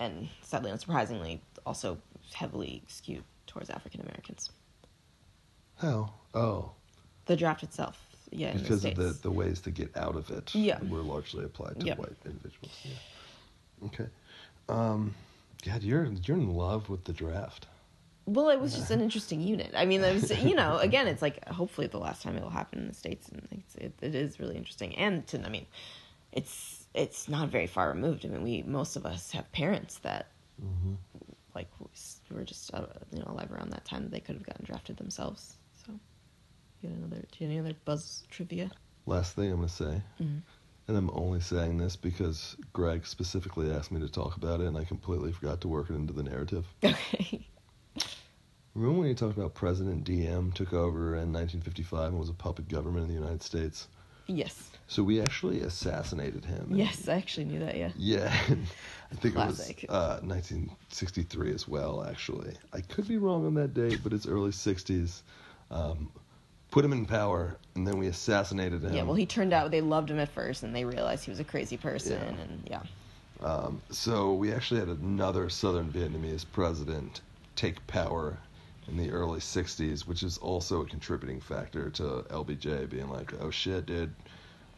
[0.00, 1.98] and sadly unsurprisingly, also
[2.34, 4.50] heavily skewed towards African Americans.
[5.82, 6.10] How?
[6.32, 6.70] Oh,
[7.26, 7.98] The draft itself.
[8.30, 8.52] Yeah.
[8.54, 10.78] because the of the, the ways to get out of it Yeah.
[10.88, 11.96] were largely applied to Yeah.
[11.96, 12.78] white individuals.
[12.84, 13.86] Yeah.
[13.88, 14.06] Okay.
[14.68, 15.14] Um,
[15.66, 17.66] God, you're you're in love with the draft.
[18.24, 19.72] Well, it was just an interesting unit.
[19.76, 22.50] I mean, it was, you know, again, it's like hopefully the last time it will
[22.50, 24.94] happen in the states, and it's, it, it is really interesting.
[24.96, 25.66] And to, I mean,
[26.30, 28.24] it's it's not very far removed.
[28.24, 30.28] I mean, we most of us have parents that
[30.62, 30.94] Mm-hmm.
[31.56, 31.68] like
[32.30, 34.96] were just uh, you know alive around that time that they could have gotten drafted
[34.96, 35.56] themselves.
[36.82, 37.16] You got another?
[37.16, 38.70] Do you have any other buzz trivia?
[39.06, 40.42] Last thing I'm going to say, Mhm.
[40.88, 44.76] and I'm only saying this because Greg specifically asked me to talk about it, and
[44.76, 46.66] I completely forgot to work it into the narrative.
[46.84, 47.46] Okay.
[48.74, 52.68] Remember when you talked about President Diem took over in 1955 and was a puppet
[52.68, 53.86] government in the United States?
[54.26, 54.70] yes.
[54.86, 56.68] So we actually assassinated him.
[56.70, 57.76] Yes, I actually knew that.
[57.76, 57.90] Yeah.
[57.96, 58.28] Yeah,
[59.12, 59.84] I think Classic.
[59.84, 62.02] it was uh, 1963 as well.
[62.04, 65.20] Actually, I could be wrong on that date, but it's early 60s.
[65.70, 66.10] Um,
[66.72, 68.92] put him in power, and then we assassinated him.
[68.94, 69.02] Yeah.
[69.04, 71.44] Well, he turned out they loved him at first, and they realized he was a
[71.44, 72.42] crazy person, Yeah.
[72.42, 73.46] and yeah.
[73.46, 77.20] Um, so we actually had another Southern Vietnamese president
[77.56, 78.38] take power
[78.88, 83.50] in the early 60s, which is also a contributing factor to LBJ being like, "Oh
[83.50, 84.14] shit, dude,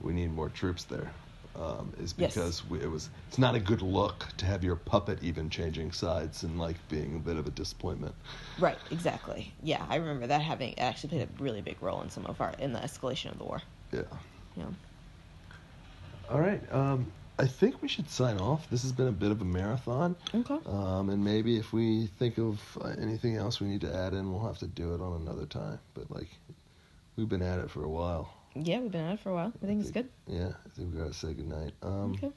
[0.01, 1.13] we need more troops there."
[1.57, 2.35] Um, is Yes.
[2.35, 5.93] because we, it was it's not a good look to have your puppet even changing
[5.93, 8.15] sides and like being a bit of a disappointment.
[8.59, 9.53] Right, exactly.
[9.63, 12.55] Yeah, I remember that having actually played a really big role in some of our
[12.59, 13.63] in the escalation of the war.
[13.93, 14.03] Yeah.
[14.57, 14.65] Yeah.
[16.29, 16.61] All right.
[16.73, 17.07] Um,
[17.39, 18.69] I think we should sign off.
[18.71, 20.15] This has been a bit of a marathon.
[20.35, 20.59] Okay.
[20.67, 24.33] Um, and maybe if we think of uh, anything else we need to add in,
[24.33, 25.81] we'll have to do it on another time.
[25.95, 26.29] But like,
[27.17, 28.33] we've been at it for a while.
[28.55, 29.53] Yeah, we've been at it for a while.
[29.63, 30.09] I think it's good.
[30.27, 31.73] Yeah, I think we gotta say goodnight.
[31.83, 32.31] Um, Okay.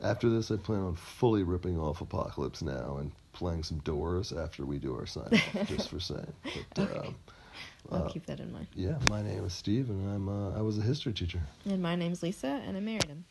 [0.00, 4.66] After this, I plan on fully ripping off Apocalypse Now and playing some Doors after
[4.66, 6.32] we do our sign off, just for saying.
[6.74, 6.98] But, Okay.
[6.98, 7.14] um,
[7.92, 8.66] I'll uh, keep that in mind.
[8.74, 11.40] yeah, my name is Steve, and I'm uh, I was a history teacher.
[11.64, 13.24] And my name's Lisa, and I married him.